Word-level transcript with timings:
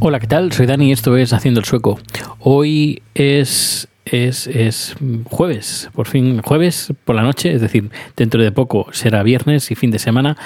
Hola, 0.00 0.20
¿qué 0.20 0.26
tal? 0.26 0.52
Soy 0.52 0.66
Dani 0.66 0.90
y 0.90 0.92
esto 0.92 1.16
es 1.16 1.32
Haciendo 1.32 1.60
el 1.60 1.66
Sueco. 1.66 1.98
Hoy 2.40 3.02
es, 3.14 3.88
es, 4.04 4.46
es 4.46 4.94
jueves, 5.24 5.88
por 5.94 6.06
fin 6.06 6.42
jueves 6.42 6.92
por 7.04 7.16
la 7.16 7.22
noche, 7.22 7.52
es 7.52 7.62
decir, 7.62 7.90
dentro 8.16 8.42
de 8.42 8.52
poco 8.52 8.88
será 8.92 9.22
viernes 9.22 9.70
y 9.70 9.74
fin 9.74 9.90
de 9.90 9.98
semana. 9.98 10.36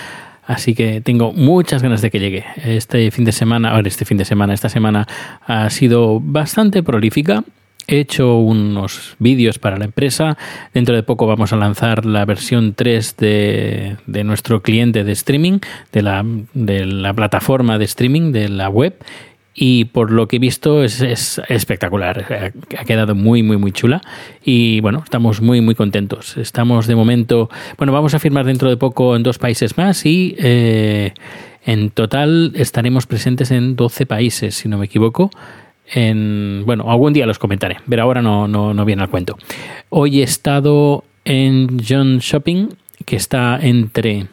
Así 0.46 0.75
que 0.75 1.01
tengo 1.01 1.33
muchas 1.33 1.83
ganas 1.83 2.01
de 2.01 2.11
que 2.11 2.21
llegue. 2.21 2.45
Este 2.65 3.11
fin 3.11 3.25
de 3.25 3.33
semana, 3.33 3.73
ahora 3.73 3.89
este 3.89 4.05
fin 4.05 4.17
de 4.17 4.25
semana, 4.25 4.55
esta 4.55 4.69
semana 4.69 5.07
ha 5.46 5.69
sido 5.71 6.21
bastante 6.21 6.83
prolífica. 6.83 7.43
He 7.89 8.00
hecho 8.00 8.36
unos 8.36 9.16
vídeos 9.18 9.59
para 9.59 9.79
la 9.79 9.86
empresa. 9.86 10.37
Dentro 10.75 10.95
de 10.95 11.02
poco 11.02 11.27
vamos 11.27 11.52
a 11.52 11.57
lanzar 11.57 12.05
la 12.05 12.25
versión 12.27 12.75
3 12.75 13.16
de, 13.16 13.96
de 14.06 14.24
nuestro 14.24 14.62
cliente 14.62 15.05
de 15.05 15.12
streaming, 15.12 15.60
de 15.91 16.02
la, 16.02 16.24
de 16.52 16.84
la 16.84 17.15
plataforma 17.15 17.79
de 17.79 17.87
streaming 17.87 18.32
de 18.32 18.51
la 18.51 18.69
web 18.69 19.02
y 19.60 19.87
por 19.87 20.12
lo 20.12 20.29
que 20.29 20.37
he 20.37 20.38
visto 20.38 20.84
es, 20.84 21.41
espectacular. 21.48 22.52
Ha 22.79 22.84
quedado 22.84 23.16
muy, 23.16 23.43
muy, 23.43 23.56
muy 23.56 23.73
chula 23.73 24.01
y 24.45 24.80
bueno, 24.80 25.01
estamos 25.02 25.41
muy, 25.41 25.60
muy 25.60 25.74
contentos. 25.74 26.37
Estamos 26.37 26.87
de 26.87 26.95
momento, 26.95 27.51
bueno, 27.77 27.93
vamos 27.93 28.15
a 28.15 28.20
firmar 28.20 28.46
dentro 28.46 28.68
de 28.68 28.77
poco 28.77 29.16
en 29.16 29.24
dos 29.24 29.38
países 29.38 29.77
más 29.77 30.07
y 30.07 30.37
eh, 30.38 31.12
en 31.66 31.91
total 31.91 32.52
estaremos 32.55 33.07
presentes 33.07 33.51
en 33.51 33.74
12 33.74 34.07
países, 34.07 34.55
si 34.55 34.68
no 34.68 34.79
me 34.79 34.87
equivoco. 34.87 35.30
En, 35.92 36.62
bueno, 36.66 36.91
algún 36.91 37.12
día 37.12 37.27
los 37.27 37.38
comentaré, 37.38 37.78
pero 37.88 38.02
ahora 38.02 38.23
no, 38.23 38.46
no, 38.46 38.74
no 38.74 38.84
viene 38.84 39.02
al 39.02 39.09
cuento. 39.09 39.38
Hoy 39.88 40.20
he 40.20 40.23
estado 40.23 41.05
en 41.24 41.80
John 41.87 42.19
Shopping, 42.19 42.69
que 43.05 43.16
está 43.16 43.59
entre, 43.60 44.27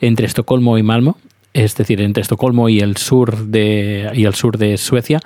entre 0.00 0.26
Estocolmo 0.26 0.78
y 0.78 0.82
Malmo 0.82 1.18
es 1.54 1.76
decir, 1.76 2.00
entre 2.02 2.20
Estocolmo 2.20 2.68
y 2.68 2.80
el 2.80 2.96
sur 2.96 3.46
de, 3.46 4.10
y 4.12 4.24
el 4.24 4.34
sur 4.34 4.58
de 4.58 4.76
Suecia. 4.76 5.20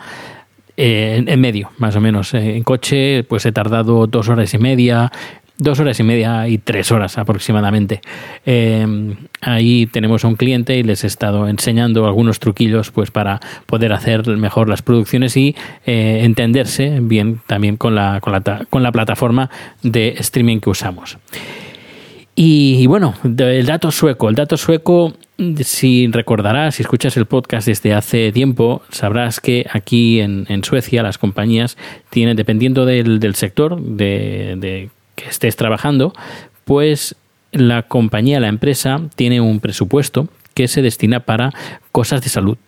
Eh, 0.77 1.25
en, 1.27 1.41
medio, 1.41 1.73
más 1.79 1.97
o 1.97 2.01
menos. 2.01 2.35
Eh, 2.35 2.55
en 2.55 2.63
coche, 2.63 3.25
pues 3.25 3.45
he 3.47 3.51
tardado 3.51 4.07
dos 4.07 4.29
horas 4.29 4.55
y 4.55 4.59
media, 4.59 5.11
dos 5.59 5.81
horas 5.81 6.01
y 6.01 6.03
media 6.03 6.49
y 6.49 6.59
tres 6.59 6.91
horas 6.91 7.19
aproximadamente. 7.19 8.01
Eh, 8.47 9.15
ahí 9.41 9.87
tenemos 9.87 10.25
a 10.25 10.29
un 10.29 10.37
cliente 10.37 10.77
y 10.79 10.83
les 10.83 11.05
he 11.05 11.07
estado 11.07 11.49
enseñando 11.49 12.07
algunos 12.07 12.41
truquillos 12.41 12.91
pues 12.91 13.11
para 13.11 13.41
poder 13.67 13.93
hacer 13.93 14.27
mejor 14.37 14.69
las 14.69 14.83
producciones 14.83 15.37
y 15.37 15.55
entenderse 15.85 17.01
bien 17.01 17.41
también 17.47 17.77
con 17.77 17.95
la, 17.95 18.21
con 18.21 18.33
la, 18.33 18.67
con 18.71 18.83
la 18.83 18.93
plataforma 18.93 19.51
de 19.83 20.15
streaming 20.19 20.61
que 20.61 20.71
usamos. 20.71 21.19
Y, 22.41 22.87
bueno, 22.87 23.15
el 23.25 23.67
dato 23.67 23.91
sueco. 23.91 24.29
El 24.29 24.37
dato 24.37 24.57
sueco, 24.57 25.13
si 25.61 26.07
recordarás, 26.07 26.77
si 26.77 26.83
escuchas 26.83 27.17
el 27.17 27.27
podcast 27.27 27.67
desde 27.67 27.95
hace 27.95 28.31
tiempo, 28.31 28.81
sabrás 28.91 29.41
que 29.41 29.67
aquí 29.73 30.21
en, 30.21 30.47
Suecia 30.63 31.03
las 31.03 31.19
compañías 31.19 31.77
tienen, 32.11 32.37
dependiendo 32.37 32.87
del, 32.87 33.35
sector 33.35 33.81
de, 33.83 34.89
que 35.19 35.29
estés 35.29 35.57
trabajando, 35.57 36.13
pues 36.65 37.17
la 37.53 37.83
compañía, 37.83 38.41
la 38.41 38.49
empresa, 38.49 39.01
tiene 39.17 39.41
un 39.41 39.61
presupuesto 39.61 40.29
que 40.55 40.69
se 40.69 40.83
destina 40.83 41.21
para 41.21 41.53
cosas 41.93 42.21
de 42.21 42.29
salud. 42.29 42.59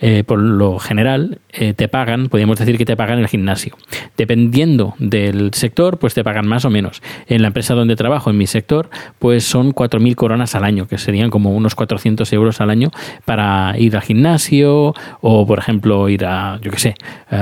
Eh, 0.00 0.24
por 0.24 0.38
lo 0.38 0.78
general, 0.78 1.40
eh, 1.52 1.74
te 1.74 1.88
pagan, 1.88 2.28
podríamos 2.28 2.58
decir 2.58 2.78
que 2.78 2.84
te 2.84 2.96
pagan 2.96 3.18
el 3.18 3.28
gimnasio. 3.28 3.76
Dependiendo 4.16 4.94
del 4.98 5.52
sector, 5.52 5.98
pues 5.98 6.14
te 6.14 6.24
pagan 6.24 6.46
más 6.46 6.64
o 6.64 6.70
menos. 6.70 7.02
En 7.26 7.42
la 7.42 7.48
empresa 7.48 7.74
donde 7.74 7.96
trabajo, 7.96 8.30
en 8.30 8.38
mi 8.38 8.46
sector, 8.46 8.90
pues 9.18 9.44
son 9.44 9.74
4.000 9.74 10.14
coronas 10.14 10.54
al 10.54 10.64
año, 10.64 10.86
que 10.88 10.98
serían 10.98 11.30
como 11.30 11.54
unos 11.54 11.74
400 11.74 12.32
euros 12.32 12.60
al 12.62 12.70
año 12.70 12.90
para 13.26 13.74
ir 13.78 13.94
al 13.94 14.02
gimnasio 14.02 14.94
o, 15.20 15.46
por 15.46 15.58
ejemplo, 15.58 16.08
ir 16.08 16.24
a, 16.24 16.58
yo 16.62 16.70
qué 16.70 16.78
sé, 16.78 16.94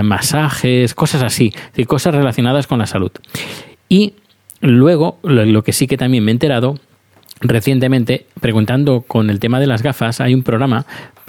masajes, 0.03 0.95
cosas 0.95 1.23
así, 1.23 1.53
cosas 1.87 2.15
relacionadas 2.15 2.67
con 2.67 2.81
la 2.81 2.87
salud. 2.87 3.13
Y 3.89 4.15
luego, 4.63 5.19
lo 5.23 5.63
que 5.63 5.73
sí 5.73 5.87
que 5.87 5.99
también 5.99 6.25
me 6.25 6.31
he 6.31 6.33
enterado 6.33 6.77
recientemente, 7.43 8.27
preguntando 8.41 9.03
con 9.03 9.29
el 9.29 9.41
tema 9.41 9.61
de 9.61 9.67
las 9.67 9.83
gafas, 9.83 10.21
hay 10.21 10.33
un 10.33 10.43
programa 10.43 10.87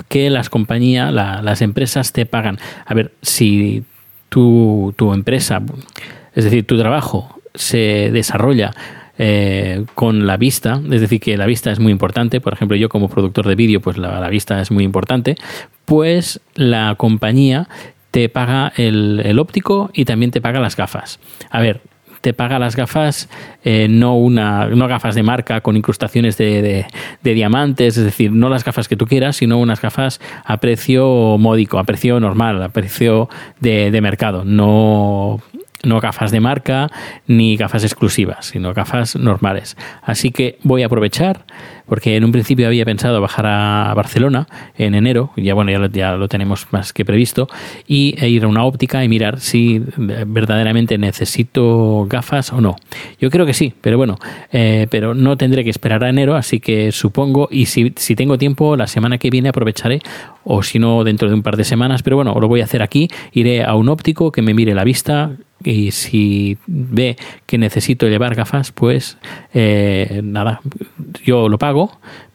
que 0.07 0.29
las 0.29 0.49
compañías, 0.49 1.11
las 1.13 1.61
empresas 1.61 2.13
te 2.13 2.25
pagan. 2.25 2.59
A 2.85 2.93
ver, 2.93 3.11
si 3.21 3.83
tu, 4.29 4.93
tu 4.95 5.13
empresa, 5.13 5.61
es 6.35 6.43
decir, 6.43 6.65
tu 6.65 6.77
trabajo 6.77 7.39
se 7.55 8.09
desarrolla 8.11 8.71
eh, 9.17 9.85
con 9.95 10.25
la 10.25 10.37
vista, 10.37 10.81
es 10.91 11.01
decir, 11.01 11.19
que 11.19 11.37
la 11.37 11.45
vista 11.45 11.71
es 11.71 11.79
muy 11.79 11.91
importante, 11.91 12.41
por 12.41 12.53
ejemplo, 12.53 12.75
yo 12.77 12.89
como 12.89 13.09
productor 13.09 13.47
de 13.47 13.55
vídeo, 13.55 13.79
pues 13.79 13.97
la, 13.97 14.19
la, 14.19 14.29
vista 14.29 14.59
es 14.61 14.71
muy 14.71 14.83
importante, 14.83 15.35
pues 15.85 16.41
la 16.55 16.95
compañía 16.97 17.67
te 18.09 18.29
paga 18.29 18.73
el, 18.75 19.21
el 19.23 19.39
óptico 19.39 19.91
y 19.93 20.05
también 20.05 20.31
te 20.31 20.41
paga 20.41 20.59
las 20.59 20.75
gafas. 20.75 21.19
A 21.51 21.61
ver, 21.61 21.81
te 22.23 22.33
paga 22.33 22.57
las 22.57 22.77
gafas, 22.77 23.27
eh, 23.65 23.87
no, 23.89 24.15
una, 24.15 24.67
no 24.69 24.87
gafas 24.87 25.13
de 25.13 25.23
marca 25.23 25.59
con 25.59 25.75
incrustaciones 25.75 26.37
de, 26.37 26.85
de, 27.21 27.33
diamantes, 27.33 27.97
es 27.97 28.05
decir, 28.05 28.31
no 28.31 28.47
las 28.47 28.63
gafas 28.63 28.87
que 28.87 28.95
tú 28.95 29.07
quieras, 29.07 29.35
sino 29.35 29.57
unas 29.57 29.81
gafas 29.81 30.21
a 30.45 30.55
precio 30.57 31.37
módico, 31.37 31.79
a 31.79 31.83
precio 31.83 32.21
normal, 32.21 32.63
a 32.63 32.69
precio 32.69 33.27
de, 33.59 33.91
de 33.91 33.99
mercado, 33.99 34.45
no 34.45 35.41
no 35.83 35.99
gafas 35.99 36.31
de 36.31 36.39
marca 36.39 36.89
ni 37.27 37.57
gafas 37.57 37.83
exclusivas, 37.83 38.45
sino 38.45 38.73
gafas 38.73 39.17
normales. 39.17 39.75
Así 40.01 40.31
que 40.31 40.57
voy 40.63 40.83
a 40.83 40.85
aprovechar, 40.85 41.45
porque 41.85 42.15
en 42.15 42.23
un 42.23 42.31
principio 42.31 42.67
había 42.67 42.85
pensado 42.85 43.21
bajar 43.21 43.45
a 43.45 43.93
Barcelona 43.95 44.47
en 44.77 44.95
enero, 44.95 45.31
ya 45.35 45.53
bueno, 45.53 45.71
ya 45.71 46.15
lo, 46.15 46.27
tenemos 46.27 46.67
más 46.71 46.93
que 46.93 47.05
previsto, 47.05 47.47
y 47.87 48.15
e 48.19 48.29
ir 48.29 48.43
a 48.43 48.47
una 48.47 48.63
óptica 48.63 49.03
y 49.03 49.09
mirar 49.09 49.39
si 49.39 49.81
verdaderamente 49.97 50.97
necesito 50.97 52.05
gafas 52.09 52.53
o 52.53 52.61
no. 52.61 52.75
Yo 53.19 53.29
creo 53.29 53.45
que 53.45 53.53
sí, 53.53 53.73
pero 53.81 53.97
bueno, 53.97 54.17
eh, 54.51 54.87
pero 54.89 55.13
no 55.13 55.37
tendré 55.37 55.63
que 55.63 55.69
esperar 55.69 56.03
a 56.03 56.09
enero, 56.09 56.35
así 56.35 56.59
que 56.59 56.91
supongo, 56.91 57.47
y 57.51 57.65
si, 57.65 57.93
si 57.95 58.15
tengo 58.15 58.37
tiempo, 58.37 58.75
la 58.75 58.87
semana 58.87 59.17
que 59.17 59.29
viene 59.29 59.49
aprovecharé, 59.49 60.01
o 60.43 60.63
si 60.63 60.79
no, 60.79 61.03
dentro 61.03 61.29
de 61.29 61.35
un 61.35 61.43
par 61.43 61.57
de 61.57 61.63
semanas, 61.63 62.03
pero 62.03 62.15
bueno, 62.15 62.35
lo 62.39 62.47
voy 62.47 62.61
a 62.61 62.65
hacer 62.65 62.81
aquí, 62.81 63.09
iré 63.31 63.63
a 63.63 63.75
un 63.75 63.89
óptico 63.89 64.31
que 64.31 64.41
me 64.41 64.53
mire 64.53 64.73
la 64.73 64.83
vista, 64.83 65.31
y 65.63 65.91
si 65.91 66.57
ve 66.67 67.15
que 67.45 67.57
necesito 67.57 68.07
llevar 68.07 68.35
gafas, 68.35 68.71
pues 68.71 69.17
eh, 69.53 70.21
nada, 70.23 70.61
yo 71.23 71.47
lo 71.47 71.57
pago, 71.57 71.72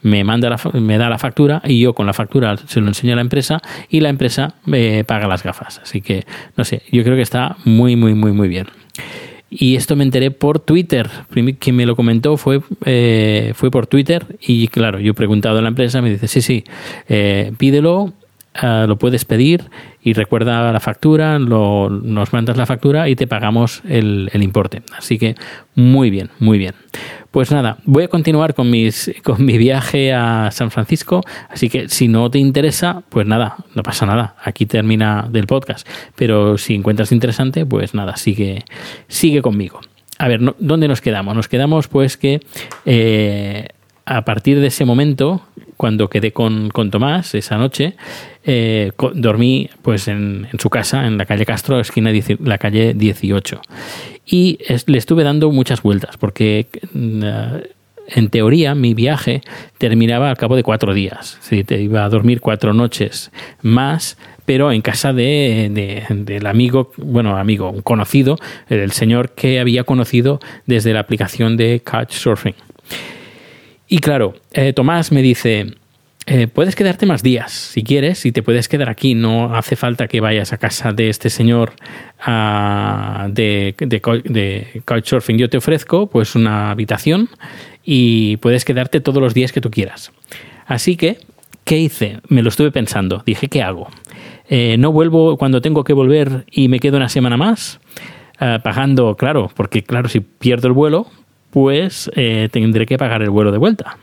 me 0.01 0.23
manda 0.23 0.55
me 0.73 0.97
da 0.97 1.09
la 1.09 1.17
factura 1.17 1.61
y 1.65 1.79
yo 1.79 1.93
con 1.93 2.05
la 2.05 2.13
factura 2.13 2.57
se 2.57 2.81
lo 2.81 2.87
enseño 2.87 3.13
a 3.13 3.15
la 3.15 3.21
empresa 3.21 3.61
y 3.89 3.99
la 3.99 4.09
empresa 4.09 4.55
me 4.65 5.03
paga 5.03 5.27
las 5.27 5.43
gafas. 5.43 5.79
Así 5.79 6.01
que 6.01 6.25
no 6.55 6.63
sé, 6.63 6.83
yo 6.91 7.03
creo 7.03 7.15
que 7.15 7.21
está 7.21 7.57
muy 7.65 7.95
muy 7.95 8.13
muy 8.13 8.31
muy 8.31 8.47
bien. 8.47 8.67
Y 9.51 9.75
esto 9.75 9.95
me 9.95 10.03
enteré 10.03 10.29
por 10.29 10.59
Twitter. 10.59 11.09
Quien 11.59 11.75
me 11.75 11.87
lo 11.87 11.95
comentó 11.95 12.37
fue, 12.37 12.61
eh, 12.85 13.53
fue 13.55 13.71
por 13.71 13.87
Twitter. 13.87 14.37
Y 14.39 14.67
claro, 14.67 14.99
yo 14.99 15.11
he 15.11 15.15
preguntado 15.15 15.57
a 15.57 15.61
la 15.63 15.69
empresa, 15.69 16.03
me 16.03 16.11
dice, 16.11 16.27
sí, 16.27 16.41
sí, 16.41 16.63
eh, 17.07 17.51
pídelo 17.57 18.13
lo 18.61 18.97
puedes 18.97 19.25
pedir 19.25 19.65
y 20.01 20.13
recuerda 20.13 20.71
la 20.71 20.79
factura, 20.79 21.39
lo, 21.39 21.89
nos 21.89 22.33
mandas 22.33 22.57
la 22.57 22.65
factura 22.65 23.09
y 23.09 23.15
te 23.15 23.27
pagamos 23.27 23.81
el, 23.87 24.29
importe. 24.33 24.81
Así 24.97 25.17
que 25.17 25.35
muy 25.75 26.09
bien, 26.09 26.29
muy 26.39 26.57
bien. 26.57 26.73
Pues 27.31 27.51
nada, 27.51 27.77
voy 27.85 28.03
a 28.03 28.07
continuar 28.07 28.55
con, 28.55 28.71
mis, 28.71 29.11
con 29.23 29.45
mi 29.45 29.57
viaje 29.57 30.13
a 30.13 30.49
San 30.51 30.71
Francisco, 30.71 31.21
así 31.49 31.69
que 31.69 31.87
si 31.87 32.07
no 32.07 32.31
te 32.31 32.39
interesa, 32.39 33.03
pues 33.09 33.27
nada, 33.27 33.57
no 33.75 33.83
pasa 33.83 34.07
nada, 34.07 34.35
aquí 34.43 34.65
termina 34.65 35.27
del 35.29 35.45
podcast. 35.45 35.87
Pero 36.15 36.57
si 36.57 36.73
encuentras 36.73 37.11
interesante, 37.11 37.65
pues 37.67 37.93
nada, 37.93 38.17
sigue, 38.17 38.63
sigue 39.07 39.43
conmigo. 39.43 39.79
A 40.17 40.27
ver, 40.27 40.41
¿dónde 40.59 40.87
nos 40.87 41.01
quedamos? 41.01 41.35
Nos 41.35 41.47
quedamos 41.47 41.87
pues 41.87 42.17
que... 42.17 42.41
Eh, 42.85 43.67
a 44.09 44.25
partir 44.25 44.59
de 44.59 44.67
ese 44.67 44.85
momento, 44.85 45.43
cuando 45.77 46.09
quedé 46.09 46.31
con, 46.31 46.69
con 46.69 46.89
Tomás 46.89 47.35
esa 47.35 47.57
noche, 47.57 47.95
eh, 48.43 48.91
dormí 49.13 49.69
pues 49.83 50.07
en, 50.07 50.47
en, 50.51 50.59
su 50.59 50.71
casa, 50.71 51.05
en 51.05 51.19
la 51.19 51.27
calle 51.27 51.45
Castro, 51.45 51.79
esquina 51.79 52.11
la 52.43 52.57
calle 52.57 52.95
18. 52.95 53.61
Y 54.25 54.57
le 54.87 54.97
estuve 54.97 55.23
dando 55.23 55.51
muchas 55.51 55.83
vueltas, 55.83 56.17
porque 56.17 56.65
mm, 56.91 57.23
en 58.07 58.29
teoría 58.29 58.73
mi 58.73 58.95
viaje 58.95 59.41
terminaba 59.77 60.31
al 60.31 60.37
cabo 60.37 60.55
de 60.55 60.63
cuatro 60.63 60.95
días. 60.95 61.39
Iba 61.51 62.03
a 62.03 62.09
dormir 62.09 62.41
cuatro 62.41 62.73
noches 62.73 63.31
más, 63.61 64.17
pero 64.45 64.71
en 64.71 64.81
casa 64.81 65.13
de, 65.13 66.03
del 66.09 66.47
amigo, 66.47 66.91
bueno, 66.97 67.37
amigo, 67.37 67.69
un 67.69 67.83
conocido, 67.83 68.39
el 68.69 68.91
señor 68.91 69.35
que 69.35 69.59
había 69.59 69.83
conocido 69.83 70.39
desde 70.65 70.93
la 70.93 71.01
aplicación 71.01 71.57
de 71.57 71.83
Couchsurfing. 71.85 72.55
Y 73.89 73.99
claro, 73.99 74.35
eh, 74.53 74.71
Tomás 74.71 75.11
me 75.11 75.23
dice, 75.23 75.73
eh, 76.27 76.45
puedes 76.47 76.75
quedarte 76.75 77.07
más 77.07 77.23
días 77.23 77.51
si 77.51 77.83
quieres 77.83 78.23
y 78.23 78.31
te 78.31 78.43
puedes 78.43 78.69
quedar 78.69 78.87
aquí. 78.87 79.15
No 79.15 79.55
hace 79.55 79.75
falta 79.75 80.07
que 80.07 80.21
vayas 80.21 80.53
a 80.53 80.59
casa 80.59 80.93
de 80.93 81.09
este 81.09 81.31
señor 81.31 81.73
de, 82.27 83.75
de, 83.79 84.81
Couchsurfing. 84.85 85.39
Yo 85.39 85.49
te 85.49 85.57
ofrezco 85.57 86.07
pues 86.07 86.35
una 86.35 86.69
habitación 86.69 87.29
y 87.83 88.37
puedes 88.37 88.63
quedarte 88.63 89.01
todos 89.01 89.23
los 89.23 89.33
días 89.33 89.51
que 89.51 89.59
tú 89.59 89.71
quieras. 89.71 90.11
Así 90.67 90.95
que, 90.95 91.17
¿qué 91.63 91.79
hice? 91.79 92.19
Me 92.27 92.43
lo 92.43 92.49
estuve 92.49 92.71
pensando. 92.71 93.23
Dije, 93.25 93.47
¿qué 93.47 93.63
hago? 93.63 93.89
Eh, 94.47 94.77
¿No 94.77 94.91
vuelvo 94.91 95.35
cuando 95.37 95.61
tengo 95.61 95.83
que 95.83 95.93
volver 95.93 96.45
y 96.51 96.67
me 96.67 96.79
quedo 96.79 96.97
una 96.97 97.09
semana 97.09 97.37
más? 97.37 97.79
Eh, 98.39 98.59
pagando, 98.63 99.15
claro, 99.17 99.49
porque 99.55 99.83
claro, 99.83 100.07
si 100.09 100.19
pierdo 100.19 100.67
el 100.67 100.73
vuelo, 100.73 101.07
pues 101.51 102.11
tendré 102.51 102.85
que 102.85 102.97
pagar 102.97 103.21
el 103.21 103.29
vuelo 103.29 103.51
de 103.51 103.57
vuelta. 103.57 103.97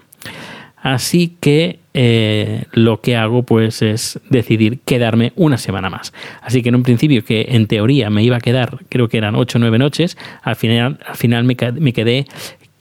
Así 0.87 1.37
que 1.41 1.81
eh, 1.95 2.67
lo 2.71 3.01
que 3.01 3.17
hago 3.17 3.43
pues 3.43 3.83
es 3.83 4.21
decidir 4.31 4.79
quedarme 4.85 5.33
una 5.35 5.59
semana 5.59 5.91
más. 5.91 6.13
Así 6.43 6.63
que 6.63 6.69
en 6.69 6.77
un 6.77 6.85
principio 6.85 7.25
que 7.25 7.47
en 7.49 7.67
teoría 7.67 8.09
me 8.09 8.23
iba 8.23 8.37
a 8.37 8.41
quedar, 8.41 8.79
creo 8.89 9.09
que 9.09 9.19
eran 9.19 9.35
8 9.35 9.59
o 9.59 9.61
9 9.63 9.79
noches, 9.79 10.17
al 10.43 10.55
final, 10.55 11.01
al 11.05 11.17
final 11.17 11.43
me, 11.43 11.57
quedé 11.57 12.27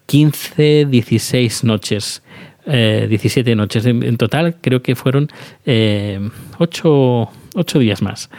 15, 0.06 0.86
16 0.86 1.64
noches. 1.64 2.22
17 2.68 3.52
eh, 3.52 3.56
noches 3.56 3.88
en, 3.88 4.18
total, 4.18 4.58
creo 4.62 4.84
que 4.84 4.96
fueron 4.96 5.30
8, 5.68 7.32
eh, 7.56 7.80
días 7.80 8.04
más 8.04 8.30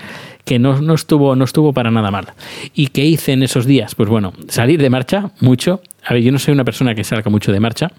que 0.46 0.60
no, 0.60 0.81
no, 0.81 0.94
estuvo, 0.94 1.34
no 1.34 1.44
estuvo 1.44 1.72
para 1.72 1.90
nada 1.90 2.10
mal. 2.10 2.28
¿Y 2.72 2.87
qué 2.87 3.04
hice 3.04 3.32
en 3.32 3.43
esos 3.43 3.66
días? 3.66 3.96
Pues 3.96 4.08
bueno, 4.08 4.32
salir 4.48 4.81
de 4.81 4.88
marcha 4.88 5.32
mucho. 5.40 5.82
A 6.04 6.14
ver, 6.14 6.22
yo 6.22 6.31
no 6.31 6.38
soy 6.38 6.54
una 6.54 6.64
persona 6.64 6.94
que 6.94 7.02
salga 7.02 7.31
mucho 7.31 7.50
de 7.50 7.58
marcha, 7.58 7.90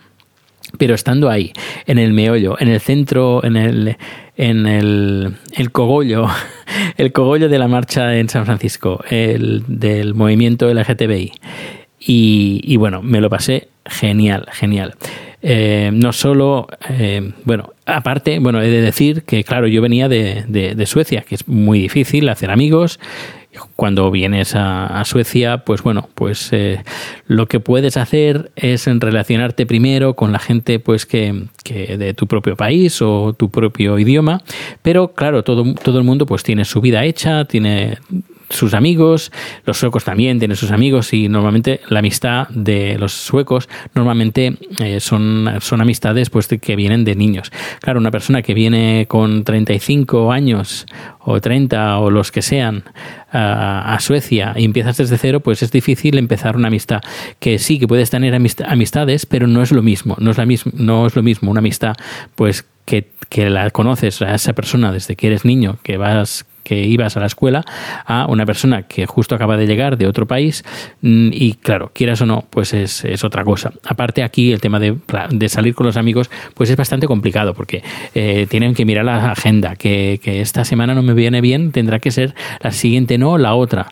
pero 0.78 0.96
estando 0.96 1.30
ahí, 1.30 1.52
en 1.86 2.00
el 2.00 2.14
meollo, 2.14 2.56
en 2.58 2.70
el 2.70 2.80
centro, 2.80 3.44
en 3.44 3.58
el, 3.58 3.98
en 4.38 4.66
el, 4.66 5.36
el 5.58 5.72
cogollo, 5.74 6.28
el 6.98 7.12
cogollo 7.12 7.50
de 7.50 7.60
la 7.60 7.68
marcha 7.68 8.16
en 8.16 8.30
San 8.30 8.46
Francisco, 8.46 9.04
el 9.10 9.64
del 9.68 10.16
movimiento 10.16 10.74
LGTBI. 10.74 11.34
Y, 12.00 12.62
y 12.64 12.78
bueno, 12.78 13.02
me 13.02 13.20
lo 13.20 13.30
pasé 13.30 13.68
genial, 13.86 14.48
genial. 14.54 14.96
Eh, 15.42 15.92
no 15.94 16.14
solo, 16.14 16.68
eh, 16.90 17.32
bueno, 17.44 17.74
aparte, 17.86 18.40
bueno, 18.40 18.62
he 18.62 18.70
de 18.70 18.82
decir 18.82 19.24
que, 19.24 19.44
claro, 19.44 19.68
yo 19.68 19.82
venía 19.82 20.10
de, 20.10 20.44
de, 20.48 20.74
de, 20.74 20.86
Suecia, 20.88 21.22
que 21.22 21.36
es 21.36 21.48
muy 21.48 21.80
difícil 21.80 22.28
hacer 22.30 22.50
amigos, 22.50 23.00
cuando 23.76 24.12
vienes 24.12 24.54
a, 24.56 25.04
Suecia, 25.06 25.60
pues 25.60 25.82
bueno, 25.82 26.10
pues 26.16 26.50
eh, 26.52 26.84
lo 27.28 27.48
que 27.48 27.60
puedes 27.60 27.98
hacer 27.98 28.52
es 28.56 28.86
relacionarte 28.88 29.66
primero 29.66 30.16
con 30.16 30.32
la 30.32 30.40
gente 30.40 30.80
pues 30.80 31.06
que, 31.06 31.46
que, 31.64 31.98
de 31.98 32.14
tu 32.14 32.28
propio 32.28 32.56
país 32.56 33.02
o 33.02 33.34
tu 33.34 33.50
propio 33.50 33.98
idioma, 34.00 34.42
pero 34.82 35.14
claro, 35.14 35.44
todo, 35.44 35.74
todo 35.76 35.98
el 35.98 36.04
mundo 36.04 36.26
pues 36.26 36.44
tiene 36.44 36.66
su 36.66 36.82
vida 36.82 37.04
hecha, 37.06 37.46
tiene 37.46 37.98
sus 38.50 38.74
amigos, 38.74 39.32
los 39.66 39.78
suecos 39.78 40.04
también 40.04 40.40
tienen 40.40 40.56
sus 40.56 40.72
amigos 40.72 41.14
y 41.14 41.28
normalmente 41.28 41.82
la 41.90 42.00
amistad 42.00 42.48
de 42.50 42.98
los 42.98 43.14
suecos 43.14 43.68
normalmente 43.94 44.58
eh, 44.80 45.00
son, 45.00 45.50
son 45.60 45.82
amistades 45.82 46.30
pues 46.30 46.48
que 46.48 46.76
vienen 46.76 47.04
de 47.04 47.16
niños. 47.16 47.52
Claro, 47.82 48.00
una 48.00 48.12
persona 48.12 48.42
que 48.42 48.54
viene 48.54 49.06
con 49.08 49.44
35 49.44 50.32
años 50.32 50.86
o 51.20 51.42
30 51.42 52.00
o 52.00 52.10
los 52.10 52.32
que 52.32 52.42
sean 52.42 52.84
a, 53.32 53.98
Suecia 54.00 54.54
y 54.56 54.64
empiezas 54.64 54.98
desde 54.98 55.18
cero, 55.18 55.42
pues 55.42 55.62
es 55.62 55.72
difícil 55.72 56.18
empezar 56.18 56.56
una 56.56 56.70
amistad. 56.70 57.02
Que 57.40 57.60
sí, 57.60 57.80
que 57.80 57.88
puedes 57.88 58.10
tener 58.10 58.34
amistades, 58.34 59.26
pero 59.26 59.48
no 59.48 59.62
es 59.62 59.72
lo 59.72 59.84
mismo, 59.84 60.16
no 60.20 60.32
es, 60.32 60.38
la 60.38 60.46
misma, 60.46 60.72
no 60.76 61.06
es 61.06 61.16
lo 61.16 61.24
mismo 61.24 61.52
una 61.52 61.60
amistad 61.60 61.96
pues 62.36 62.66
que, 62.86 63.10
que 63.30 63.50
la 63.50 63.70
conoces 63.72 64.22
a 64.22 64.36
esa 64.36 64.54
persona 64.54 64.94
desde 64.94 65.16
que 65.16 65.28
eres 65.28 65.44
niño, 65.44 65.78
que 65.84 65.98
vas 65.98 66.46
que 66.68 66.84
ibas 66.84 67.16
a 67.16 67.22
la 67.22 67.28
escuela 67.28 67.64
a 68.06 68.26
una 68.28 68.46
persona 68.46 68.84
que 68.84 69.06
justo 69.06 69.36
acaba 69.36 69.56
de 69.56 69.66
llegar 69.66 69.98
de 69.98 70.06
otro 70.06 70.26
país 70.26 70.66
mm, 71.02 71.30
y 71.32 71.54
claro, 71.54 71.92
quieras 71.94 72.20
o 72.20 72.26
no, 72.26 72.44
pues 72.50 72.74
es, 72.74 73.24
otra 73.24 73.46
cosa. 73.46 73.72
Aparte 73.86 74.22
aquí 74.22 74.52
el 74.52 74.60
tema 74.60 74.78
de, 74.78 74.98
salir 75.48 75.74
con 75.76 75.86
los 75.86 75.96
amigos 75.96 76.30
pues 76.56 76.70
es 76.70 76.76
bastante 76.76 77.08
complicado 77.08 77.54
porque 77.54 77.84
eh, 78.14 78.48
tienen 78.50 78.74
que 78.74 78.84
mirar 78.84 79.06
la 79.06 79.32
agenda, 79.32 79.78
que, 79.78 80.20
que 80.22 80.42
esta 80.42 80.66
semana 80.66 80.94
no 80.94 81.04
me 81.04 81.14
viene 81.14 81.40
bien, 81.40 81.72
tendrá 81.72 82.00
que 82.00 82.12
ser 82.12 82.36
la 82.60 82.74
siguiente 82.74 83.18
no, 83.18 83.38
la 83.38 83.56
otra. 83.56 83.88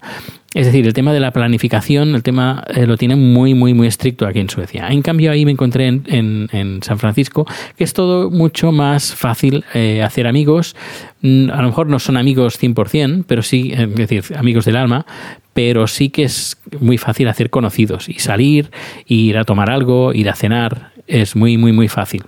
Es 0.55 0.65
decir, 0.65 0.87
el 0.87 0.93
tema 0.93 1.11
de 1.11 1.19
la 1.19 1.31
planificación, 1.31 2.15
el 2.15 2.23
tema 2.23 2.63
eh, 2.73 2.87
lo 2.87 2.95
tienen 2.95 3.33
muy, 3.33 3.53
muy, 3.53 3.73
muy 3.73 3.87
estricto 3.87 4.25
aquí 4.25 4.39
en 4.39 4.49
Suecia. 4.49 4.87
En 4.87 5.01
cambio, 5.01 5.29
ahí 5.29 5.43
me 5.43 5.51
encontré 5.51 5.87
en, 5.87 6.79
San 6.81 6.97
Francisco 6.97 7.45
que 7.77 7.83
es 7.83 7.91
todo 7.91 8.31
mucho 8.31 8.71
más 8.71 9.13
fácil 9.13 9.65
eh, 9.73 10.01
hacer 10.01 10.27
amigos. 10.27 10.73
Mm, 11.19 11.49
a 11.51 11.61
lo 11.61 11.67
mejor 11.67 11.87
no 11.87 11.99
son 11.99 12.15
amigos 12.15 12.57
100%, 12.57 13.25
pero 13.27 13.41
sí, 13.41 13.73
eh, 13.73 13.83
es 13.83 13.95
decir, 13.95 14.23
amigos 14.37 14.63
del 14.63 14.77
alma, 14.77 15.05
pero 15.53 15.87
sí 15.87 16.07
que 16.07 16.23
es 16.23 16.57
muy 16.79 16.97
fácil 16.97 17.27
hacer 17.27 17.49
conocidos 17.49 18.07
y 18.07 18.19
salir, 18.19 18.71
ir 19.07 19.37
a 19.37 19.43
tomar 19.43 19.69
algo, 19.69 20.13
ir 20.13 20.29
a 20.29 20.35
cenar, 20.35 20.93
es 21.05 21.35
muy, 21.35 21.57
muy, 21.57 21.73
muy 21.73 21.89
fácil. 21.89 22.23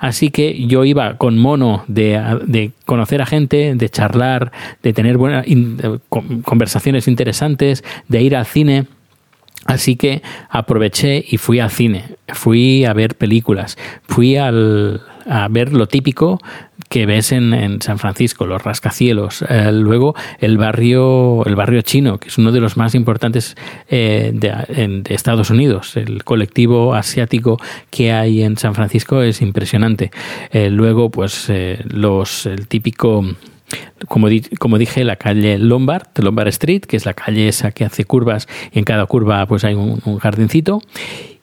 Así 0.00 0.30
que 0.30 0.66
yo 0.66 0.86
iba 0.86 1.18
con 1.18 1.38
mono 1.38 1.84
de, 1.86 2.72
conocer 2.86 3.20
a 3.20 3.26
gente, 3.26 3.74
de 3.74 3.88
charlar, 3.90 4.50
de 4.82 4.94
tener 4.94 5.18
buenas 5.18 5.46
conversaciones 6.42 7.06
interesantes, 7.06 7.84
de 8.08 8.22
ir 8.22 8.34
al 8.34 8.46
cine. 8.46 8.86
Así 9.66 9.96
que 9.96 10.22
aproveché 10.48 11.22
y 11.28 11.36
fui 11.36 11.60
al 11.60 11.70
cine, 11.70 12.16
fui 12.28 12.86
a 12.86 12.94
ver 12.94 13.14
películas, 13.14 13.76
fui 14.08 14.36
al, 14.36 15.02
a 15.26 15.48
ver 15.48 15.72
lo 15.72 15.86
típico 15.86 16.40
que 16.88 17.06
ves 17.06 17.30
en, 17.30 17.80
San 17.80 17.98
Francisco, 17.98 18.46
los 18.46 18.62
rascacielos, 18.62 19.44
eh, 19.48 19.70
luego 19.72 20.16
el 20.40 20.58
barrio, 20.58 21.44
el 21.46 21.54
barrio 21.54 21.82
chino, 21.82 22.18
que 22.18 22.28
es 22.28 22.36
uno 22.36 22.50
de 22.50 22.60
los 22.60 22.76
más 22.76 22.96
importantes 22.96 23.56
eh, 23.88 24.32
de, 24.34 25.02
Estados 25.14 25.50
Unidos. 25.50 25.96
El 25.96 26.24
colectivo 26.24 26.94
asiático 26.94 27.58
que 27.90 28.12
hay 28.12 28.42
en 28.42 28.56
San 28.56 28.74
Francisco 28.74 29.22
es 29.22 29.40
impresionante. 29.40 30.10
Eh, 30.50 30.68
luego, 30.68 31.10
pues 31.10 31.50
los 31.84 32.46
el 32.46 32.66
típico 32.66 33.24
como, 34.08 34.26
como, 34.58 34.78
dije, 34.78 35.04
la 35.04 35.14
calle 35.14 35.58
Lombard, 35.58 36.08
Lombard 36.16 36.48
Street, 36.48 36.80
que 36.80 36.96
es 36.96 37.06
la 37.06 37.14
calle 37.14 37.46
esa 37.46 37.70
que 37.70 37.84
hace 37.84 38.04
curvas 38.04 38.48
y 38.72 38.80
en 38.80 38.84
cada 38.84 39.06
curva 39.06 39.46
pues 39.46 39.62
hay 39.62 39.74
un 39.74 40.18
jardincito. 40.18 40.82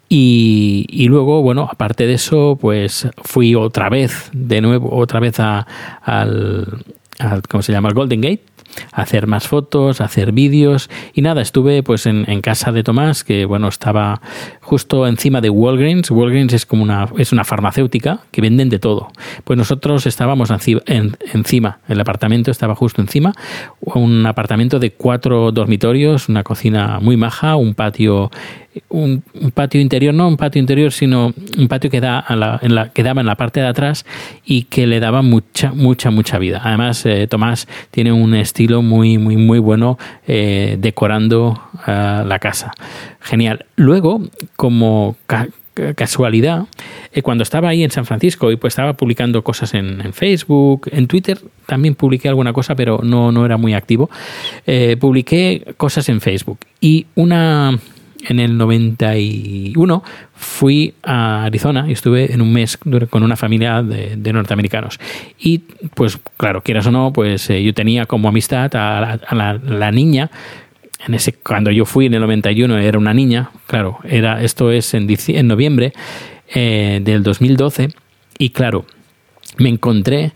Y, 0.10 1.06
luego, 1.10 1.42
bueno, 1.42 1.68
aparte 1.70 2.08
de 2.08 2.14
eso, 2.14 2.58
pues 2.60 3.08
fui 3.24 3.56
otra 3.56 3.90
vez, 3.90 4.30
de 4.34 4.62
nuevo, 4.62 4.96
otra 4.96 5.20
vez 5.20 5.40
a, 5.40 5.68
al, 6.02 6.84
al 7.20 7.42
¿cómo 7.44 7.62
se 7.62 7.74
llama? 7.74 7.90
Al 7.90 7.96
Golden 7.96 8.22
Gate, 8.22 8.44
hacer 8.92 9.28
más 9.28 9.48
fotos, 9.48 10.02
hacer 10.02 10.32
vídeos 10.32 10.90
y 11.14 11.22
nada, 11.22 11.42
estuve 11.42 11.84
pues 11.84 12.06
en, 12.06 12.26
casa 12.42 12.72
de 12.72 12.84
Tomás, 12.84 13.24
que 13.24 13.46
bueno, 13.46 13.68
estaba 13.68 14.22
justo 14.62 15.08
encima 15.08 15.42
de 15.42 15.50
Walgreens. 15.50 16.12
Walgreens 16.12 16.54
es 16.54 16.66
como 16.66 16.84
una, 16.84 17.08
es 17.18 17.32
una 17.32 17.44
farmacéutica 17.44 18.22
que 18.32 18.42
venden 18.42 18.70
de 18.70 18.80
todo. 18.80 19.10
Pues 19.44 19.58
nosotros 19.58 20.06
estábamos 20.06 20.50
encima, 20.86 21.80
el 21.88 22.00
apartamento 22.00 22.52
estaba 22.52 22.76
justo 22.76 23.02
encima, 23.02 23.34
un 23.82 24.26
apartamento 24.26 24.80
de 24.80 24.92
cuatro 24.92 25.52
dormitorios, 25.52 26.30
una 26.30 26.44
cocina 26.44 27.00
muy 27.02 27.18
maja, 27.18 27.56
un 27.56 27.74
patio 27.74 28.32
un, 28.90 29.24
patio 29.54 29.82
interior, 29.82 30.14
no 30.14 30.28
un 30.28 30.38
patio 30.38 30.60
interior, 30.60 30.92
sino 30.92 31.34
un 31.58 31.68
patio 31.68 31.90
que, 31.90 32.02
da 32.02 32.24
en 32.62 32.76
la, 32.76 32.92
que 32.94 33.04
daba 33.04 33.22
en 33.22 33.28
la 33.28 33.36
parte 33.36 33.60
de 33.60 33.68
atrás 33.68 34.06
y 34.46 34.64
que 34.64 34.88
le 34.88 35.00
daba 35.00 35.22
mucha, 35.22 35.72
mucha, 35.74 36.10
mucha 36.12 36.38
vida. 36.40 36.62
Además, 36.64 37.06
eh, 37.06 37.28
Tomás 37.28 37.68
tiene 37.92 38.12
un 38.12 38.36
estilo 38.36 38.82
muy, 38.82 39.18
muy, 39.18 39.38
muy 39.38 39.60
bueno 39.60 39.98
eh, 40.28 40.78
decorando 40.80 41.62
eh, 41.86 42.24
la 42.26 42.40
casa. 42.40 42.72
Genial. 43.22 43.66
Luego, 43.76 44.22
como 44.56 45.16
casualidad, 45.96 46.66
cuando 47.22 47.44
estaba 47.44 47.70
ahí 47.70 47.84
en 47.84 47.92
San 47.92 48.06
Francisco 48.06 48.52
y 48.52 48.56
pues 48.56 48.72
estaba 48.72 48.94
publicando 48.94 49.44
cosas 49.44 49.76
en, 49.76 50.12
Facebook, 50.12 50.90
en 50.92 51.06
Twitter 51.06 51.38
también 51.68 51.94
publiqué 51.94 52.28
alguna 52.30 52.52
cosa, 52.52 52.74
pero 52.74 53.02
no, 53.04 53.32
no 53.32 53.46
era 53.46 53.58
muy 53.58 53.76
activo. 53.76 54.10
publiqué 55.00 55.76
cosas 55.78 56.10
en 56.10 56.20
Facebook 56.20 56.58
y 56.82 57.06
una 57.14 57.78
en 58.26 58.40
el 58.40 58.58
91 58.58 60.04
fui 60.36 60.94
a 61.04 61.46
Arizona 61.46 61.86
y 61.88 61.94
estuve 61.94 62.34
en 62.34 62.42
un 62.42 62.52
mes 62.52 62.78
con 62.78 63.24
una 63.24 63.36
familia 63.36 63.82
de, 63.84 64.34
norteamericanos. 64.34 65.00
Y 65.40 65.60
pues 65.94 66.20
claro, 66.38 66.62
quieras 66.62 66.88
o 66.88 66.92
no, 66.92 67.14
pues 67.14 67.50
eh, 67.50 67.64
yo 67.64 67.74
tenía 67.74 68.06
como 68.06 68.30
amistad 68.30 68.76
a, 68.76 69.20
la, 69.32 69.92
niña. 69.92 70.30
En 71.06 71.14
ese, 71.14 71.34
cuando 71.34 71.72
yo 71.72 71.86
fui 71.86 72.08
en 72.08 72.16
el 72.16 72.22
91 72.22 72.78
era 72.80 72.98
una 72.98 73.14
niña, 73.14 73.52
claro, 73.68 74.00
era, 74.04 74.42
esto 74.42 74.72
es 74.72 74.94
en, 74.94 75.08
en 75.10 75.48
noviembre 75.48 75.94
eh, 76.54 77.00
del 77.04 77.24
2012 77.24 77.90
y 78.40 78.50
claro, 78.50 78.86
me 79.58 79.70
encontré 79.70 80.34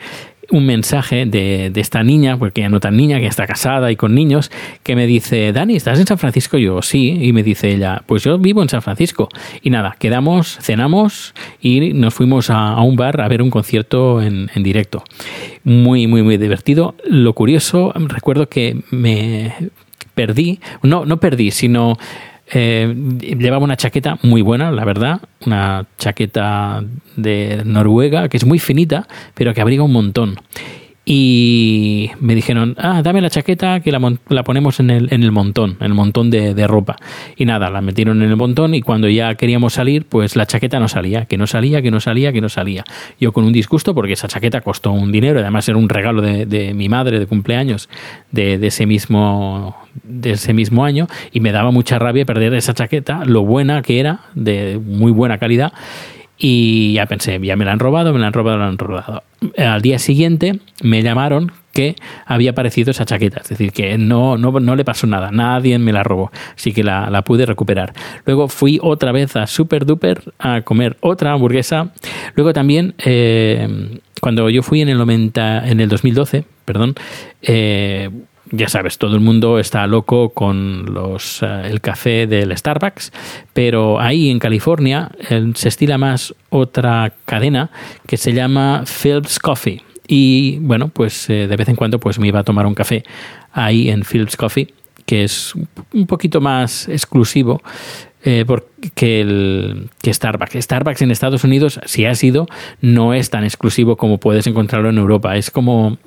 un 0.52 0.66
mensaje 0.66 1.26
de, 1.26 1.70
de, 1.72 1.82
esta 1.82 2.04
niña, 2.04 2.38
porque 2.38 2.62
ya 2.62 2.70
no 2.70 2.80
tan 2.80 2.98
niña, 2.98 3.20
que 3.20 3.28
está 3.28 3.48
casada 3.48 3.92
y 3.92 3.96
con 3.96 4.14
niños, 4.14 4.52
que 4.84 4.96
me 4.96 5.08
dice, 5.08 5.52
Dani, 5.52 5.76
¿estás 5.76 6.00
en 6.00 6.06
San 6.06 6.18
Francisco? 6.18 6.58
Yo, 6.58 6.82
sí. 6.82 7.18
Y 7.22 7.34
me 7.34 7.44
dice 7.44 7.72
ella, 7.72 8.04
pues 8.06 8.24
yo 8.24 8.38
vivo 8.38 8.62
en 8.62 8.70
San 8.70 8.82
Francisco. 8.82 9.30
Y 9.62 9.70
nada, 9.70 9.96
quedamos, 9.98 10.58
cenamos 10.62 11.34
y 11.62 11.94
nos 11.94 12.14
fuimos 12.14 12.50
a, 12.50 12.74
a 12.74 12.82
un 12.82 12.96
bar 12.96 13.22
a 13.22 13.28
ver 13.28 13.42
un 13.42 13.50
concierto 13.50 14.22
en, 14.22 14.50
en, 14.54 14.64
directo. 14.64 15.04
Muy, 15.64 16.08
muy, 16.08 16.22
muy 16.22 16.38
divertido. 16.38 16.96
Lo 17.06 17.34
curioso, 17.34 17.94
recuerdo 17.96 18.50
que 18.50 18.78
me 18.92 19.54
perdí, 20.14 20.60
no, 20.84 21.06
no 21.06 21.20
perdí, 21.20 21.52
sino... 21.52 21.98
Eh, 22.54 22.94
llevaba 23.38 23.64
una 23.64 23.78
chaqueta 23.78 24.18
muy 24.24 24.42
buena, 24.42 24.72
la 24.72 24.84
verdad, 24.84 25.22
una 25.46 25.86
chaqueta 25.98 26.84
de 27.16 27.62
Noruega 27.66 28.28
que 28.28 28.38
es 28.38 28.46
muy 28.46 28.60
finita, 28.60 29.08
pero 29.34 29.54
que 29.54 29.62
abriga 29.62 29.84
un 29.84 29.94
montón. 29.94 30.38
Y 31.04 32.12
me 32.20 32.36
dijeron, 32.36 32.76
ah, 32.78 33.02
dame 33.04 33.22
la 33.22 33.32
chaqueta 33.32 33.80
que 33.80 33.92
la, 33.92 34.00
la 34.30 34.44
ponemos 34.44 34.80
en 34.80 34.92
el, 34.92 35.12
en 35.12 35.24
el, 35.24 35.32
montón, 35.32 35.78
en 35.80 35.88
el 35.88 35.94
montón 35.96 36.30
de, 36.30 36.54
de, 36.54 36.68
ropa. 36.68 36.96
Y 37.36 37.46
nada, 37.46 37.72
la 37.72 37.82
metieron 37.82 38.22
en 38.22 38.30
el 38.30 38.36
montón 38.36 38.76
y 38.76 38.82
cuando 38.82 39.10
ya 39.10 39.34
queríamos 39.34 39.74
salir, 39.74 40.06
pues 40.06 40.36
la 40.36 40.46
chaqueta 40.46 40.80
no 40.80 40.88
salía, 40.88 41.26
que 41.26 41.38
no 41.38 41.48
salía, 41.48 41.82
que 41.82 41.90
no 41.90 42.00
salía, 42.00 42.32
que 42.32 42.40
no 42.40 42.50
salía. 42.50 42.84
Yo 43.20 43.32
con 43.32 43.46
un 43.46 43.52
disgusto 43.52 43.96
porque 43.96 44.14
esa 44.14 44.28
chaqueta 44.28 44.62
costó 44.62 44.92
un 44.92 45.12
dinero, 45.12 45.40
además 45.40 45.68
era 45.68 45.80
un 45.80 45.90
regalo 45.90 46.22
de, 46.22 46.46
de 46.46 46.76
mi 46.76 46.88
madre 46.88 47.20
de 47.20 47.26
cumpleaños 47.26 47.90
de, 48.32 48.60
de, 48.60 48.68
ese 48.68 48.86
mismo 48.86 49.76
de 50.04 50.32
ese 50.32 50.54
mismo 50.54 50.86
año 50.86 51.08
y 51.32 51.40
me 51.40 51.52
daba 51.52 51.72
mucha 51.72 51.98
rabia 52.00 52.26
perder 52.26 52.54
esa 52.54 52.74
chaqueta, 52.74 53.26
lo 53.26 53.44
buena 53.44 53.82
que 53.82 54.00
era, 54.00 54.22
de 54.36 54.80
muy 54.84 55.12
buena 55.12 55.40
calidad. 55.40 55.74
Y 56.44 56.94
ya 56.94 57.06
pensé, 57.06 57.40
ya 57.40 57.56
me 57.56 57.66
la 57.66 57.72
han 57.72 57.78
robado, 57.78 58.14
me 58.14 58.20
la 58.20 58.26
han 58.26 58.34
robado, 58.34 58.58
me 58.58 58.64
la 58.64 58.70
han 58.70 58.78
robado. 58.80 59.24
Al 59.58 59.84
día 59.84 60.00
siguiente 60.00 60.60
me 60.82 61.04
llamaron 61.04 61.52
que 61.72 61.96
había 62.26 62.50
aparecido 62.50 62.90
esa 62.90 63.06
chaqueta, 63.06 63.42
es 63.44 63.50
decir, 63.50 63.72
que 63.72 63.96
no, 64.00 64.40
no, 64.40 64.52
no 64.60 64.76
le 64.76 64.84
pasó 64.84 65.06
nada, 65.06 65.30
nadie 65.30 65.78
me 65.78 65.94
la 65.94 66.02
robó, 66.02 66.32
así 66.56 66.74
que 66.74 66.84
la, 66.84 67.12
la 67.12 67.22
pude 67.22 67.46
recuperar. 67.46 67.94
Luego 68.26 68.48
fui 68.48 68.80
otra 68.82 69.12
vez 69.12 69.36
a 69.36 69.46
Super 69.46 69.86
Duper 69.86 70.34
a 70.40 70.62
comer 70.62 70.98
otra 71.02 71.32
hamburguesa. 71.34 71.92
Luego 72.34 72.54
también, 72.54 72.96
eh, 73.06 74.00
cuando 74.20 74.50
yo 74.50 74.64
fui 74.64 74.82
en 74.82 74.90
el, 74.90 74.98
90, 74.98 75.70
en 75.70 75.80
el 75.80 75.90
2012, 75.90 76.44
perdón, 76.66 76.96
eh, 77.44 78.10
ya 78.52 78.68
sabes, 78.70 78.98
todo 78.98 79.16
el 79.16 79.22
mundo 79.22 79.60
está 79.60 79.88
loco 79.88 80.30
con 80.30 80.94
los, 80.94 81.42
uh, 81.42 81.64
el 81.64 81.82
café 81.82 82.28
del 82.28 82.56
Starbucks, 82.56 83.12
pero 83.54 84.00
ahí 84.00 84.30
en 84.30 84.40
California 84.40 85.10
eh, 85.30 85.52
se 85.56 85.70
estila 85.70 85.98
más 85.98 86.36
otra 86.50 87.14
cadena 87.26 87.72
que 88.08 88.18
se 88.18 88.34
llama 88.34 88.84
Phillips 88.86 89.40
Coffee. 89.40 89.82
Y 90.08 90.60
bueno, 90.60 90.90
pues 90.90 91.30
eh, 91.30 91.48
de 91.48 91.56
vez 91.56 91.70
en 91.70 91.76
cuando 91.76 92.00
pues 92.00 92.20
me 92.20 92.28
iba 92.28 92.40
a 92.40 92.44
tomar 92.44 92.66
un 92.66 92.76
café 92.76 93.04
ahí 93.54 93.90
en 93.90 94.04
Phillips 94.04 94.36
Coffee, 94.36 94.74
que 95.06 95.24
es 95.24 95.54
un 95.94 96.06
poquito 96.08 96.42
más 96.42 96.90
exclusivo 96.90 97.62
eh, 98.24 98.46
el, 99.02 99.90
que 100.02 100.14
Starbucks. 100.14 100.56
Starbucks 100.56 101.02
en 101.02 101.12
Estados 101.12 101.44
Unidos, 101.44 101.80
si 101.86 102.06
ha 102.06 102.14
sido, 102.16 102.48
no 102.82 103.14
es 103.14 103.30
tan 103.30 103.44
exclusivo 103.44 103.96
como 103.96 104.20
puedes 104.20 104.46
encontrarlo 104.48 104.90
en 104.90 104.98
Europa. 104.98 105.38
Es 105.38 105.50
como, 105.50 105.98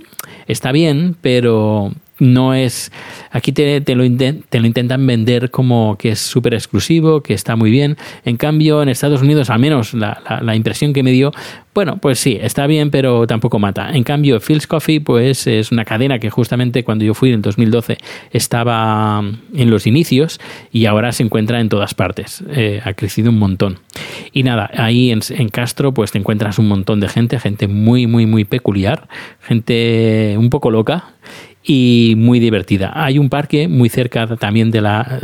está 0.47 0.71
bien, 0.71 1.17
pero 1.21 1.93
no 2.19 2.55
es 2.55 2.93
aquí 3.31 3.53
te, 3.53 3.81
lo, 3.81 3.85
te 3.85 4.61
lo, 4.61 4.67
intentan 4.67 5.07
vender 5.07 5.51
como 5.51 5.97
que 5.99 6.11
es 6.11 6.21
súper 6.21 6.55
exclusivo 6.55 7.23
que 7.23 7.35
está 7.35 7.57
muy 7.57 7.71
bien. 7.71 7.97
En 8.25 8.37
cambio 8.37 8.83
en 8.83 8.89
Estados 8.89 9.23
Unidos 9.23 9.51
al 9.51 9.59
menos 9.59 9.95
la, 9.95 10.23
la, 10.29 10.41
la, 10.41 10.55
impresión 10.55 10.93
que 10.93 11.03
me 11.03 11.11
dio 11.11 11.33
bueno 11.75 11.97
pues 11.99 12.21
sí 12.21 12.39
está 12.41 12.67
bien 12.67 12.91
pero 12.91 13.27
tampoco 13.27 13.59
mata. 13.59 13.91
En 13.93 14.05
cambio 14.05 14.41
Phil's 14.41 14.67
Coffee 14.67 15.01
pues 15.01 15.47
es 15.47 15.73
una 15.73 15.85
cadena 15.85 16.19
que 16.19 16.31
justamente 16.31 16.85
cuando 16.85 17.05
yo 17.05 17.15
fui 17.15 17.33
en 17.33 17.43
2012 17.43 17.99
estaba 18.31 19.23
en 19.55 19.71
los 19.71 19.87
inicios 19.87 20.41
y 20.71 20.87
ahora 20.87 21.11
se 21.13 21.25
encuentra 21.25 21.61
en 21.61 21.69
todas 21.69 21.95
partes. 21.95 22.45
Eh, 22.51 22.81
ha 22.85 22.93
crecido 22.95 23.31
un 23.31 23.39
montón. 23.39 23.81
Y 24.33 24.45
nada 24.45 24.71
ahí 24.77 25.11
en, 25.11 25.21
en 25.31 25.49
Castro 25.49 25.93
pues 25.93 26.13
te 26.13 26.19
encuentras 26.19 26.59
un 26.59 26.69
montón 26.69 27.01
de 27.01 27.09
gente 27.09 27.41
gente 27.41 27.67
muy 27.67 28.07
muy 28.07 28.27
muy 28.27 28.45
peculiar 28.45 29.09
gente 29.41 30.37
un 30.39 30.51
poco 30.51 30.71
loca 30.71 31.15
y 31.65 32.15
muy 32.17 32.41
divertida. 32.41 32.93
Hay 32.95 33.19
un 33.19 33.31
parque 33.31 33.69
muy 33.69 33.89
cerca 33.89 34.27
también 34.37 34.71
de 34.71 34.83
la, 34.83 35.19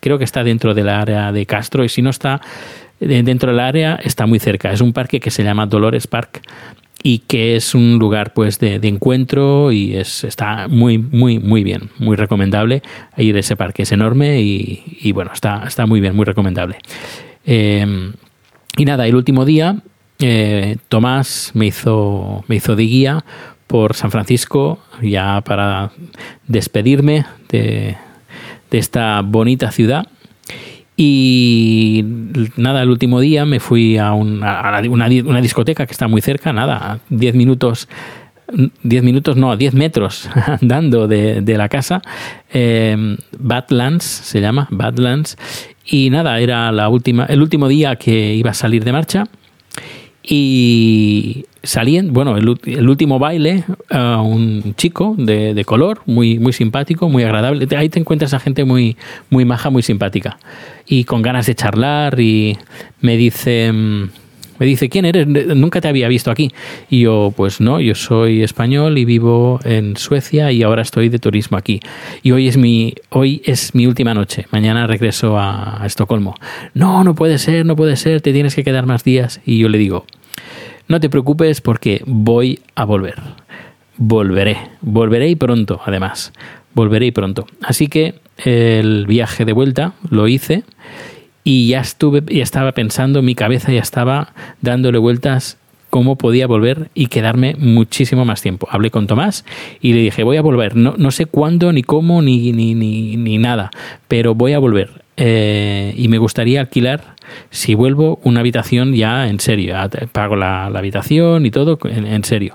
creo 0.00 0.18
que 0.18 0.24
está 0.24 0.44
dentro 0.44 0.74
del 0.74 0.90
área 0.90 1.32
de 1.32 1.46
Castro 1.46 1.84
y 1.84 1.88
si 1.88 2.02
no 2.02 2.10
está 2.10 2.40
dentro 3.00 3.50
del 3.50 3.60
área 3.60 3.96
está 3.96 4.26
muy 4.26 4.38
cerca. 4.38 4.72
Es 4.72 4.82
un 4.82 4.92
parque 4.92 5.20
que 5.20 5.30
se 5.30 5.42
llama 5.42 5.66
Dolores 5.66 6.06
Park 6.06 6.42
y 7.02 7.20
que 7.20 7.56
es 7.56 7.74
un 7.74 7.98
lugar 7.98 8.34
pues 8.34 8.58
de, 8.58 8.74
encuentro 8.82 9.72
y 9.72 9.96
es, 9.96 10.24
está 10.24 10.68
muy 10.68 10.98
muy 10.98 11.38
muy 11.38 11.62
bien, 11.64 11.90
muy 11.98 12.16
recomendable 12.16 12.82
ir 13.16 13.36
a 13.36 13.40
ese 13.40 13.56
parque. 13.56 13.84
Es 13.84 13.92
enorme 13.92 14.40
y, 14.42 15.12
bueno, 15.12 15.30
está, 15.32 15.64
está 15.66 15.86
muy 15.86 16.00
bien, 16.00 16.14
muy 16.14 16.26
recomendable. 16.26 16.76
Eh, 17.46 18.12
y 18.76 18.84
nada, 18.84 19.06
el 19.06 19.14
último 19.14 19.46
día 19.46 19.82
eh, 20.18 20.76
Tomás 20.88 21.52
me 21.54 21.66
hizo, 21.66 22.44
me 22.48 22.56
hizo 22.56 22.76
de 22.76 22.82
guía 22.82 23.24
por 23.66 23.94
San 23.94 24.10
Francisco 24.10 24.78
ya 25.02 25.40
para 25.40 25.90
despedirme 26.46 27.26
de, 27.48 27.96
esta 28.70 29.22
bonita 29.22 29.70
ciudad. 29.70 30.06
Y 30.98 32.04
nada, 32.56 32.82
el 32.82 32.90
último 32.90 33.20
día 33.20 33.46
me 33.46 33.58
fui 33.58 33.96
a, 33.96 34.12
un, 34.12 34.42
a 34.42 34.82
una, 34.88 35.06
una, 35.06 35.40
discoteca 35.40 35.86
que 35.86 35.92
está 35.92 36.08
muy 36.08 36.20
cerca, 36.20 36.52
nada, 36.52 37.00
10 37.08 37.34
minutos, 37.34 37.88
10 38.82 39.02
minutos, 39.02 39.36
no, 39.36 39.56
10 39.56 39.74
metros 39.74 40.28
andando 40.60 41.08
de, 41.08 41.40
de 41.40 41.56
la 41.56 41.70
casa. 41.70 42.02
Eh, 42.52 43.16
Badlands 43.38 44.04
se 44.04 44.40
llama, 44.40 44.68
Badlands. 44.70 45.38
Y 45.86 46.10
nada, 46.10 46.38
era 46.40 46.72
la 46.72 46.88
última, 46.88 47.26
el 47.26 47.40
último 47.40 47.68
día 47.68 47.96
que 47.96 48.34
iba 48.34 48.50
a 48.50 48.54
salir 48.54 48.84
de 48.84 48.92
marcha. 48.92 49.24
Y 50.22 51.46
salían, 51.66 52.12
bueno, 52.12 52.36
el, 52.36 52.88
último 52.88 53.18
baile, 53.18 53.64
uh, 53.90 54.22
un 54.22 54.74
chico 54.76 55.14
de, 55.18 55.62
color, 55.64 56.00
muy, 56.06 56.38
muy 56.38 56.52
simpático, 56.52 57.08
muy 57.08 57.24
agradable. 57.24 57.66
Ahí 57.76 57.88
te 57.88 57.98
encuentras 57.98 58.32
a 58.34 58.40
gente 58.40 58.64
muy, 58.64 58.96
muy 59.30 59.44
maja, 59.44 59.70
muy 59.70 59.82
simpática. 59.82 60.38
Y 60.86 61.04
con 61.04 61.22
ganas 61.22 61.46
de 61.46 61.54
charlar 61.54 62.18
y 62.20 62.56
me 63.00 63.16
dice... 63.16 63.72
Me 64.58 64.64
dice, 64.64 64.88
¿quién 64.88 65.04
eres? 65.04 65.26
Nunca 65.26 65.82
te 65.82 65.88
había 65.88 66.08
visto 66.08 66.30
aquí. 66.30 66.50
Y 66.88 67.00
yo, 67.00 67.30
pues 67.36 67.60
no, 67.60 67.78
yo 67.78 67.94
soy 67.94 68.42
español 68.42 68.96
y 68.96 69.04
vivo 69.04 69.60
en 69.64 69.98
Suecia 69.98 70.50
y 70.50 70.62
ahora 70.62 70.80
estoy 70.80 71.10
de 71.10 71.18
turismo 71.18 71.58
aquí. 71.58 71.80
Y 72.22 72.32
hoy 72.32 72.48
es 72.48 72.56
mi, 72.56 72.94
hoy 73.10 73.42
es 73.44 73.74
mi 73.74 73.86
última 73.86 74.14
noche. 74.14 74.46
Mañana 74.52 74.86
regreso 74.86 75.38
a, 75.38 75.82
a 75.82 75.86
Estocolmo. 75.86 76.36
No, 76.72 77.04
no 77.04 77.14
puede 77.14 77.36
ser, 77.36 77.66
no 77.66 77.76
puede 77.76 77.96
ser, 77.96 78.22
te 78.22 78.32
tienes 78.32 78.54
que 78.54 78.64
quedar 78.64 78.86
más 78.86 79.04
días. 79.04 79.42
Y 79.44 79.58
yo 79.58 79.68
le 79.68 79.76
digo, 79.76 80.06
no 80.88 81.00
te 81.00 81.10
preocupes 81.10 81.60
porque 81.60 82.02
voy 82.06 82.60
a 82.74 82.84
volver. 82.84 83.16
Volveré. 83.96 84.56
Volveré 84.80 85.28
y 85.28 85.36
pronto, 85.36 85.80
además. 85.84 86.32
Volveré 86.74 87.06
y 87.06 87.12
pronto. 87.12 87.46
Así 87.62 87.88
que 87.88 88.20
el 88.44 89.06
viaje 89.06 89.44
de 89.44 89.52
vuelta 89.52 89.94
lo 90.10 90.28
hice 90.28 90.64
y 91.42 91.68
ya 91.68 91.80
estuve, 91.80 92.22
ya 92.28 92.42
estaba 92.42 92.72
pensando, 92.72 93.22
mi 93.22 93.34
cabeza 93.34 93.72
ya 93.72 93.80
estaba 93.80 94.34
dándole 94.60 94.98
vueltas 94.98 95.58
cómo 95.90 96.16
podía 96.16 96.46
volver 96.46 96.90
y 96.94 97.06
quedarme 97.06 97.54
muchísimo 97.58 98.24
más 98.24 98.42
tiempo. 98.42 98.68
Hablé 98.70 98.90
con 98.90 99.06
Tomás 99.06 99.44
y 99.80 99.92
le 99.92 100.00
dije, 100.00 100.24
voy 100.24 100.36
a 100.36 100.42
volver. 100.42 100.76
No, 100.76 100.94
no 100.98 101.10
sé 101.10 101.26
cuándo, 101.26 101.72
ni 101.72 101.82
cómo, 101.82 102.20
ni, 102.20 102.52
ni, 102.52 102.74
ni, 102.74 103.16
ni 103.16 103.38
nada, 103.38 103.70
pero 104.08 104.34
voy 104.34 104.52
a 104.52 104.58
volver. 104.58 105.05
Eh, 105.16 105.94
y 105.96 106.08
me 106.08 106.18
gustaría 106.18 106.60
alquilar, 106.60 107.14
si 107.50 107.74
vuelvo, 107.74 108.20
una 108.22 108.40
habitación 108.40 108.94
ya 108.94 109.28
en 109.28 109.40
serio. 109.40 109.74
Pago 110.12 110.36
la, 110.36 110.66
habitación 110.66 111.46
y 111.46 111.50
todo 111.50 111.78
en, 111.84 112.06
en, 112.06 112.24
serio. 112.24 112.54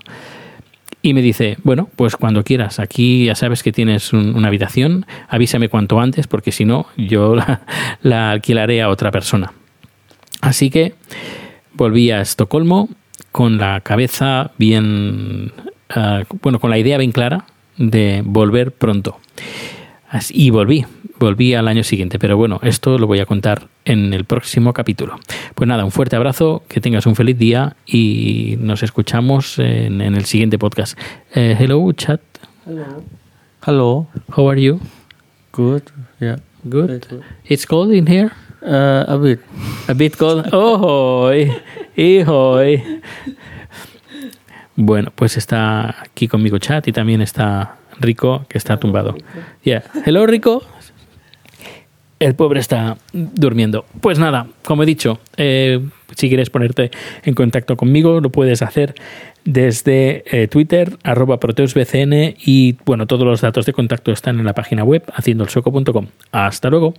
Y 1.01 1.13
me 1.13 1.21
dice, 1.21 1.57
bueno, 1.63 1.89
pues 1.95 2.15
cuando 2.15 2.43
quieras, 2.43 2.79
aquí 2.79 3.25
ya 3.25 3.35
sabes 3.35 3.63
que 3.63 3.71
tienes 3.71 4.13
un, 4.13 4.35
una 4.35 4.49
habitación, 4.49 5.05
avísame 5.27 5.69
cuanto 5.69 5.99
antes, 5.99 6.27
porque 6.27 6.51
si 6.51 6.65
no, 6.65 6.85
yo 6.97 7.35
la, 7.37 7.61
la 8.01 8.31
alquilaré 8.31 8.81
a 8.81 8.89
otra 8.89 9.11
persona. 9.11 9.53
Así 10.41 10.69
que 10.69 10.93
volví 11.73 12.11
a 12.11 12.21
Estocolmo 12.21 12.89
con 13.31 13.57
la 13.57 13.81
cabeza 13.81 14.51
bien, 14.57 15.51
uh, 15.95 16.23
bueno, 16.41 16.59
con 16.59 16.69
la 16.69 16.77
idea 16.77 16.97
bien 16.97 17.11
clara 17.11 17.45
de 17.77 18.21
volver 18.25 18.71
pronto. 18.71 19.19
Así, 20.11 20.33
y 20.35 20.49
volví, 20.49 20.85
volví 21.19 21.53
al 21.53 21.69
año 21.69 21.85
siguiente. 21.85 22.19
Pero 22.19 22.35
bueno, 22.35 22.59
esto 22.63 22.97
lo 22.97 23.07
voy 23.07 23.19
a 23.19 23.25
contar 23.25 23.69
en 23.85 24.13
el 24.13 24.25
próximo 24.25 24.73
capítulo. 24.73 25.17
Pues 25.55 25.69
nada, 25.69 25.85
un 25.85 25.91
fuerte 25.91 26.17
abrazo, 26.17 26.63
que 26.67 26.81
tengas 26.81 27.05
un 27.05 27.15
feliz 27.15 27.37
día 27.37 27.77
y 27.85 28.57
nos 28.59 28.83
escuchamos 28.83 29.57
en, 29.57 30.01
en 30.01 30.15
el 30.15 30.25
siguiente 30.25 30.59
podcast. 30.59 30.99
Uh, 31.33 31.55
hello, 31.57 31.89
chat. 31.93 32.19
Hello. 32.65 33.03
Hello. 33.65 34.07
How 34.35 34.49
are 34.49 34.61
you? 34.61 34.81
Good. 35.53 35.83
Yeah. 36.19 36.39
Good. 36.65 37.07
good. 37.09 37.23
It's 37.45 37.65
cold 37.65 37.93
in 37.93 38.05
here. 38.05 38.31
Uh, 38.61 39.05
a 39.07 39.17
bit. 39.17 39.39
A 39.87 39.93
bit 39.93 40.17
cold. 40.17 40.49
Oh. 40.51 41.31
Bueno, 44.75 45.11
pues 45.15 45.37
está 45.37 46.01
aquí 46.01 46.27
conmigo 46.27 46.57
chat 46.57 46.87
y 46.87 46.91
también 46.91 47.21
está 47.21 47.77
Rico, 48.01 48.45
que 48.49 48.57
está 48.57 48.77
tumbado. 48.77 49.15
Yeah. 49.63 49.83
Hello, 50.05 50.25
Rico. 50.25 50.63
El 52.19 52.35
pobre 52.35 52.59
está 52.59 52.97
durmiendo. 53.13 53.85
Pues 53.99 54.19
nada, 54.19 54.47
como 54.63 54.83
he 54.83 54.85
dicho, 54.85 55.19
eh, 55.37 55.79
si 56.15 56.27
quieres 56.27 56.51
ponerte 56.51 56.91
en 57.23 57.33
contacto 57.33 57.75
conmigo, 57.75 58.21
lo 58.21 58.29
puedes 58.29 58.61
hacer 58.61 58.93
desde 59.43 60.23
eh, 60.27 60.47
Twitter, 60.47 60.97
arroba 61.03 61.39
proteusbcn 61.39 62.35
y 62.37 62.77
bueno, 62.85 63.07
todos 63.07 63.25
los 63.25 63.41
datos 63.41 63.65
de 63.65 63.73
contacto 63.73 64.11
están 64.11 64.39
en 64.39 64.45
la 64.45 64.53
página 64.53 64.83
web 64.83 65.03
haciendoelsueco.com. 65.13 66.07
Hasta 66.31 66.69
luego. 66.69 66.93